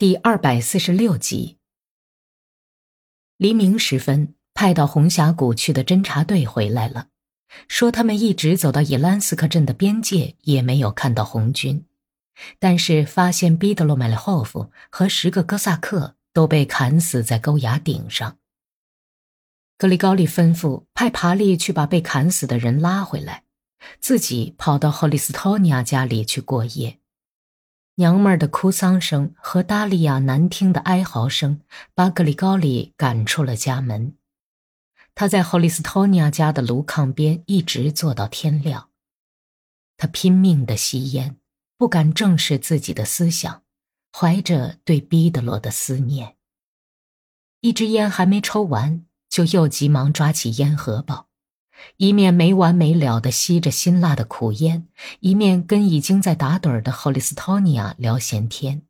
[0.00, 1.58] 第二百四十六集。
[3.36, 7.08] 黎明时分，派到红峡谷去的侦察队回来了，
[7.68, 11.84] 说他们一直走到伊兰斯克镇的边界，也没有看到红军，
[12.58, 18.38] 但是发现毕德罗麦列霍夫和十个哥萨克都被砍死在沟崖顶上。
[19.76, 23.44] 格里高利吩咐派爬利去把被砍死的人拉回来，
[24.00, 26.99] 自己跑到赫利斯托尼亚家里去过夜。
[28.00, 31.60] 娘们儿的哭丧声和达利亚难听的哀嚎声，
[31.94, 34.16] 把格里高里赶出了家门。
[35.14, 38.88] 他在霍利斯托尼亚家的炉炕边一直坐到天亮。
[39.98, 41.36] 他拼命地吸烟，
[41.76, 43.64] 不敢正视自己的思想，
[44.16, 46.36] 怀着对毕德罗的思念。
[47.60, 51.28] 一支烟还没抽完，就又急忙抓起烟盒包。
[51.96, 54.88] 一面没完没了地吸着辛辣的苦烟，
[55.20, 58.82] 一面跟已经在打盹的霍利斯托尼亚聊闲天。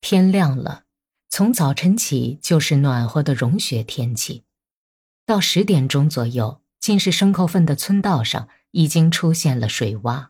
[0.00, 0.84] 天亮了，
[1.28, 4.44] 从早晨起就是暖和的融雪天气，
[5.26, 10.28] 到十点钟左右，尽是牲口粪的村道上已经出现了水洼，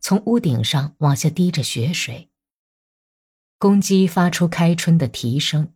[0.00, 2.30] 从屋顶上往下滴着雪水。
[3.58, 5.72] 公鸡发出开春的啼声，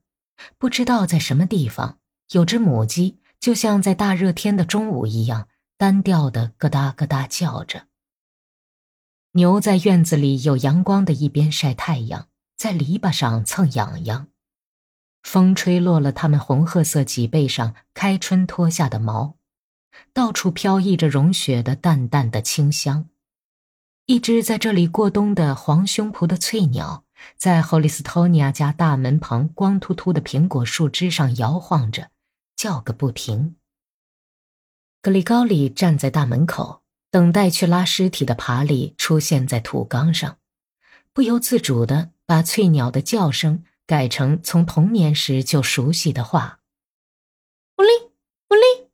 [0.59, 1.99] 不知道在什么地方
[2.31, 3.22] 有只母鸡。
[3.43, 7.89] 就像在大热天的中午一样，单调的咯哒咯哒叫着。
[9.33, 14.29] 牛在院子里有阳光的一边晒太阳，在篱笆上蹭痒痒。
[15.25, 19.35] 风吹落了它们红褐色脊背上开春脱下的毛，
[20.13, 23.09] 到处飘溢着融雪的淡淡的清香。
[24.07, 27.03] 一只在这里过冬的黄胸脯的翠鸟，
[27.37, 32.11] 在霍利斯托尼亚家大门旁光秃秃的苹果树枝上摇晃着。
[32.57, 33.57] 叫个不停。
[35.01, 40.39] 格里高里站在大门口，等待去拉尸体的爬犁出现在土缸上，
[41.13, 46.61] 不由自主的把翠鸟的叫声改成从童年时就熟悉的话
[47.79, 47.89] ：“乌哩
[48.51, 48.89] 乌哩。”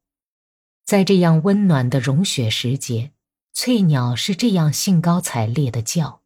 [0.86, 3.13] 在这样温暖的融雪时节，
[3.52, 6.23] 翠鸟是这样兴高采烈的叫；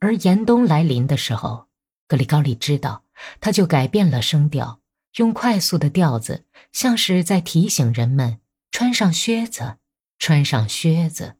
[0.00, 1.68] 而严冬来临的时候，
[2.08, 3.04] 格里高里知道，
[3.40, 4.80] 他就改变了声调。
[5.16, 8.40] 用快速的调子，像是在提醒人们
[8.70, 9.78] 穿上靴子，
[10.18, 11.36] 穿上靴子。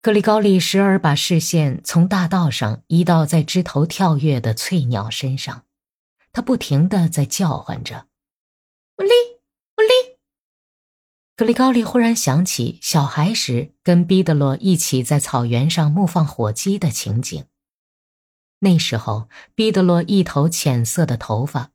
[0.00, 5.64] 格里高利时而把视线从大道上移到在枝头跳跃的翠鸟身上，
[6.32, 8.06] 他不停的在叫唤着
[8.98, 9.10] ：“乌哩
[9.76, 10.18] 乌哩。”
[11.36, 17.44] 格里高利忽然想起小孩时跟毕德罗一起在草原上牧放火鸡的情景。
[18.60, 21.72] 那时候，毕德罗一头浅色的头发。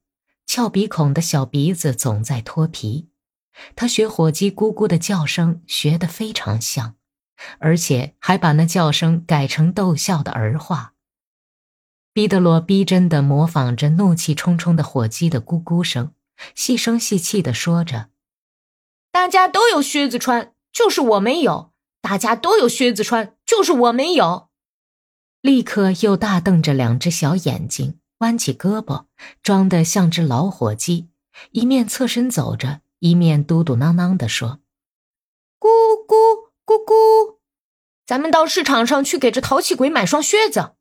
[0.53, 3.09] 翘鼻孔的小鼻子总在脱皮，
[3.75, 6.93] 他学火鸡咕咕的叫声学得非常像，
[7.57, 10.93] 而且还把那叫声改成逗笑的儿话。
[12.13, 16.13] 毕德罗逼真地模仿着怒气冲冲的火鸡的咕咕声，
[16.53, 18.09] 细声细气地说着
[19.11, 24.49] ：“大家都有靴子穿，就是我没有；大家都有靴子穿，就是我没有。”
[25.41, 27.97] 立刻又大瞪着两只小眼睛。
[28.23, 29.07] 弯起胳膊，
[29.43, 31.09] 装得像只老火鸡，
[31.51, 34.61] 一面侧身走着，一面嘟嘟囔囔地说
[35.59, 35.67] ：“咕
[36.07, 37.39] 咕咕咕，
[38.05, 40.75] 咱们到市场上去给这淘气鬼买双靴子。”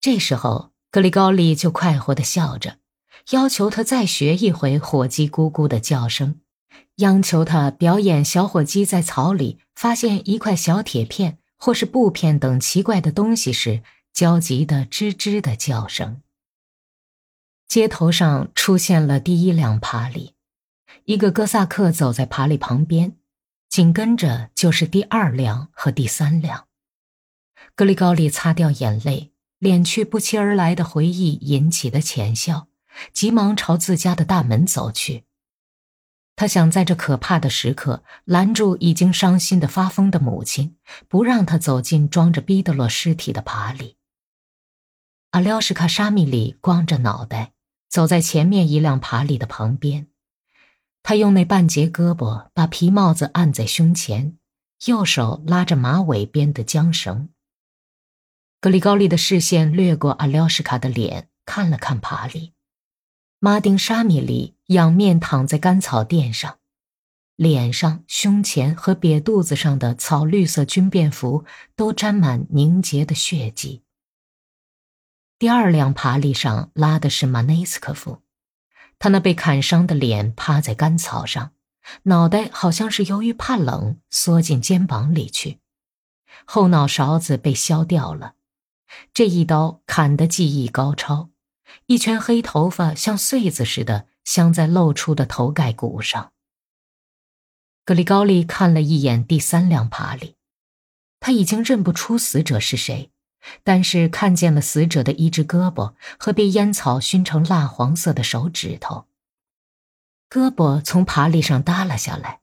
[0.00, 2.78] 这时候，格里高利就快活地笑着，
[3.30, 6.40] 要求他再学一回火鸡咕咕的叫声，
[6.96, 13.82] 央求他表演小火鸡在草里发现一块小铁片或是布片等奇怪的东西时。
[14.14, 16.22] 焦急的吱吱的叫声。
[17.66, 20.34] 街头上出现了第一辆爬犁，
[21.04, 23.16] 一个哥萨克走在爬犁旁边，
[23.68, 26.68] 紧跟着就是第二辆和第三辆。
[27.74, 32.68] 格里高利擦掉眼泪，敛去不期而来的回忆引起的浅笑，
[33.12, 35.24] 急忙朝自家的大门走去。
[36.36, 40.76] 他想在这可怕的时刻拦住已经伤心的发疯的母亲，
[41.08, 43.96] 不让他走进装着毕德洛尸体的爬犁。
[45.34, 47.54] 阿廖什卡沙米里光着脑袋，
[47.88, 50.06] 走在前面一辆爬犁的旁边。
[51.02, 54.38] 他用那半截胳膊把皮帽子按在胸前，
[54.86, 57.30] 右手拉着马尾编的缰绳。
[58.60, 62.52] 格里高利的视线掠过阿廖什卡的脸，看了看爬犁。
[63.40, 66.58] 马丁沙米里仰面躺在干草垫上，
[67.34, 71.44] 脸上、胸前和瘪肚子上的草绿色军便服
[71.74, 73.82] 都沾满凝结的血迹。
[75.44, 78.22] 第二辆爬犁上拉的是马内斯科夫，
[78.98, 81.52] 他那被砍伤的脸趴在干草上，
[82.04, 85.60] 脑袋好像是由于怕冷缩进肩膀里去，
[86.46, 88.36] 后脑勺子被削掉了，
[89.12, 91.28] 这一刀砍得技艺高超，
[91.84, 96.32] 一圈黑头发像穗子似的镶在露出的头盖骨上。
[97.84, 100.36] 格里高利看了一眼第三辆爬犁，
[101.20, 103.10] 他已经认不出死者是谁，
[103.62, 109.06] 但是看见了死者的一只胳膊和被烟草熏成蜡黄色的手指头。
[110.30, 112.40] 胳膊从爬犁上耷拉下来，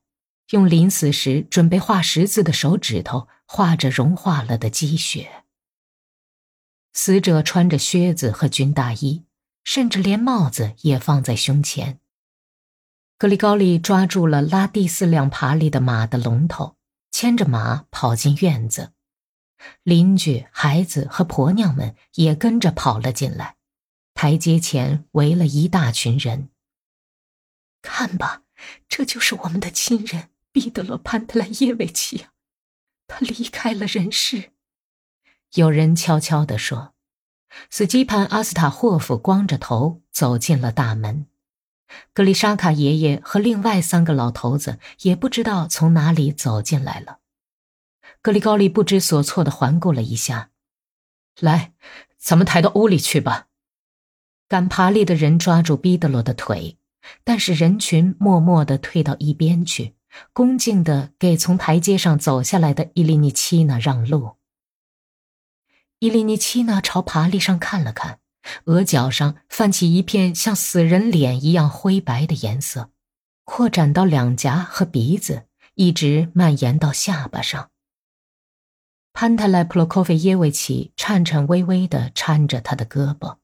[0.52, 5.44] 用临死时准备画十字的手指头画着融化了的积雪。
[6.94, 9.26] 死者穿着靴子和军大衣，
[9.64, 12.00] 甚至连帽子也放在胸前。
[13.18, 16.76] 格里高利抓住了拉第四辆爬犁的马的龙头，
[17.12, 18.94] 牵着马跑进院子。
[19.84, 23.56] 邻居、孩子和婆娘们也跟着跑了进来，
[24.14, 26.50] 台阶前围了一大群人。
[27.82, 28.44] 看吧，
[28.88, 32.32] 这就是我们的亲人彼得罗·潘特莱耶维奇呀，
[33.08, 34.52] 他离开了人世。
[35.56, 36.94] 有人悄悄地说
[37.70, 41.26] ：“斯基潘·阿斯塔霍夫光着头走进了大门。”
[42.14, 47.21] 格里沙卡爷爷和另外三个老头子也不知道从哪里走进来了。
[48.22, 50.52] 格里高利不知所措地环顾了一下
[51.40, 51.74] ，“来，
[52.18, 53.48] 咱们抬到屋里去吧。”
[54.48, 56.78] 赶爬犁的人抓住彼得罗的腿。
[57.24, 59.96] 但是人群默默地退到一边去，
[60.34, 64.36] 恭敬地给从台阶上走下来的伊利尼奇娜让路。
[65.98, 68.20] 伊利尼奇娜朝爬犁上看了看，
[68.66, 72.92] 额角上泛起一片像死人脸一样灰白的颜色，
[73.46, 77.72] 扩展到两颊和鼻子，一直蔓延到下巴上。
[79.14, 83.38] 潘特莱普洛科菲耶维奇颤颤巍巍地搀着他的胳膊。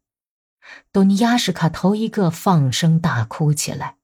[0.92, 3.98] 多尼亚什卡头一个放声大哭起来，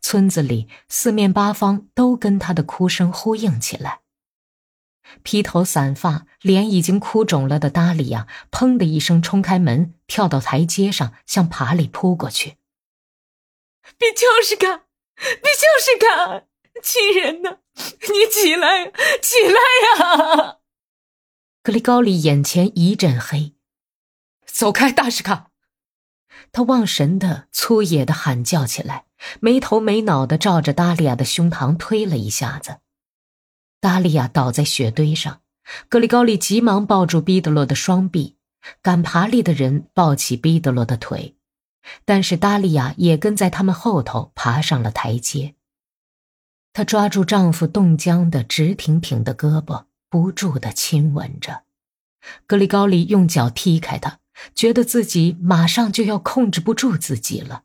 [0.00, 4.00] 村子里四面八方都跟他的哭声呼应起来。
[5.22, 12.56] 披头散发、脸已经哭肿了的达利亚，砰的一声冲开门，跳到台阶上，向爬犁扑过去。
[13.98, 14.78] 比丘什卡，
[15.14, 16.44] 比丘什卡，
[16.82, 18.86] 亲人呐，你起来，
[19.20, 20.58] 起来呀！
[21.64, 23.54] 格里高里眼前一阵黑，
[24.44, 25.50] 走开，大什卡。
[26.52, 29.06] 他忘神的、粗野的喊叫起来，
[29.40, 32.80] 没头没脑的照着达利亚的胸膛推了一下子。
[33.80, 35.40] 达利亚倒在雪堆上，
[35.88, 38.36] 格里高利急忙抱住彼得罗的双臂，
[38.82, 41.34] 赶爬犁的人抱起彼得罗的腿，
[42.04, 45.54] 但是达利亚也跟在他们后头爬上了台阶。
[46.74, 51.64] 她抓住丈夫冻僵的直挺挺的胳膊，不住的亲吻着。
[52.46, 54.20] 格里高利用脚踢开他。
[54.54, 57.64] 觉得自己马上就要控制不住自己了，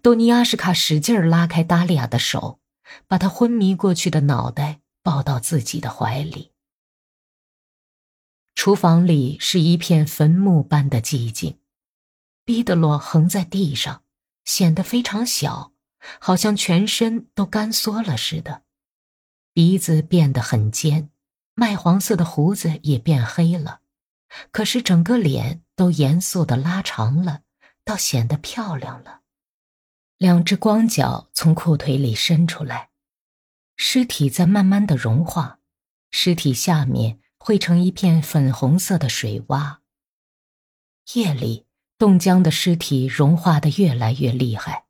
[0.00, 2.58] 多尼亚什卡使劲拉开达利亚的手，
[3.06, 6.52] 把他昏迷过去的脑袋抱到自己的怀里。
[8.54, 11.58] 厨房里是一片坟墓般的寂静，
[12.46, 14.02] 彼得罗横在地上，
[14.44, 15.72] 显得非常小，
[16.18, 18.62] 好像全身都干缩了似的，
[19.52, 21.10] 鼻子变得很尖，
[21.54, 23.80] 麦黄色的胡子也变黑了，
[24.50, 25.62] 可是整个脸。
[25.76, 27.40] 都严肃的拉长了，
[27.84, 29.22] 倒显得漂亮了。
[30.18, 32.90] 两只光脚从裤腿里伸出来，
[33.74, 35.58] 尸体在慢慢的融化，
[36.12, 39.78] 尸体下面汇成一片粉红色的水洼。
[41.14, 41.66] 夜里，
[41.98, 44.84] 冻僵的尸体融化的越来越厉害，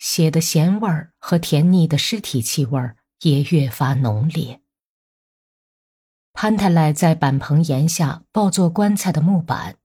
[0.00, 4.63] 血的咸味儿和甜腻的尸体气味儿也越发浓烈。
[6.34, 9.76] 潘太莱在板棚檐下抱做棺材的木板。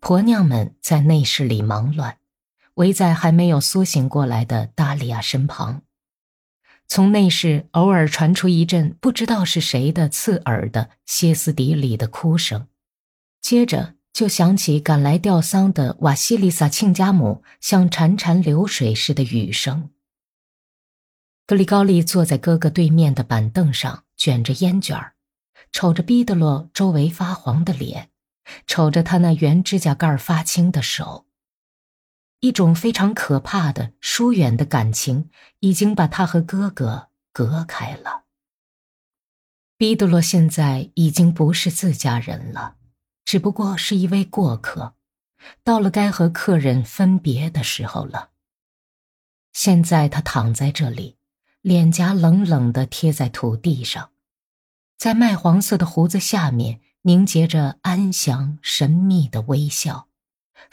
[0.00, 2.18] 婆娘们在内室里忙乱，
[2.74, 5.82] 围在还没有苏醒过来的达利亚身旁。
[6.88, 12.66] 从内室偶尔传出一阵不知道是谁的刺耳的歇斯底里的哭声，
[13.40, 19.90] 接着就响起赶来吊丧的瓦西里萨亲家母像潺潺流水似的雨声。
[21.46, 25.14] 格里高利坐在哥哥对面的板凳上，卷着烟卷儿，
[25.76, 28.08] 瞅着毕德罗周围发黄的脸。
[28.66, 31.26] 瞅着他那圆指甲盖发青的手，
[32.40, 35.28] 一种非常可怕的疏远的感情
[35.60, 38.22] 已经把他和哥哥隔开了。
[39.76, 42.76] 彼得罗现在已经不是自家人了，
[43.26, 44.94] 只不过是一位过客，
[45.62, 48.30] 到了该和客人分别的时候了。
[49.52, 51.18] 现在他躺在这里，
[51.60, 54.12] 脸颊冷冷地贴在土地上，
[54.96, 56.80] 在麦黄色的胡子下面。
[57.06, 60.08] 凝结着安详神秘的微笑，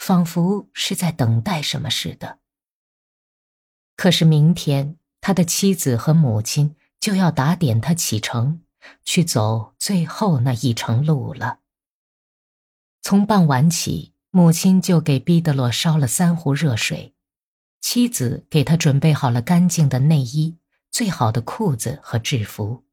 [0.00, 2.40] 仿佛是在等待什么似的。
[3.94, 8.62] 可是明天，他的妻子和母亲就要打点他启程，
[9.04, 11.60] 去走最后那一程路了。
[13.00, 17.14] 从傍晚起，母亲就给毕德罗烧了三壶热水，
[17.80, 20.58] 妻子给他准备好了干净的内衣、
[20.90, 22.83] 最好的裤子和制服。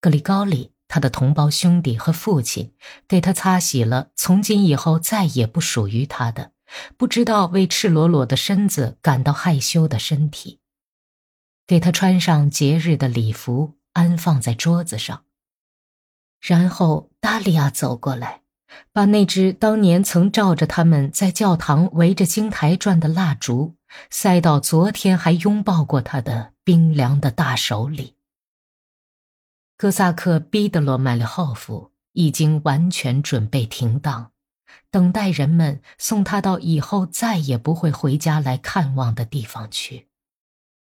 [0.00, 2.72] 格里高利，他的同胞兄弟和父亲，
[3.06, 6.52] 给他擦洗了从今以后再也不属于他的、
[6.96, 10.60] 不知道为赤裸裸的身子感到害羞的身体，
[11.66, 15.24] 给他穿上节日的礼服，安放在桌子上。
[16.40, 18.40] 然后达利亚走过来。
[18.92, 23.74] 把那只当年曾照着他们在教堂围着金台转的蜡烛
[24.10, 28.14] 塞到昨天还拥抱过他的冰凉的大手里。
[29.80, 34.30] 哥萨克逼得罗麦利霍夫已经完全准备停当，
[34.90, 40.09] 等待人们送他到以后再也不会回家来看望的地方去。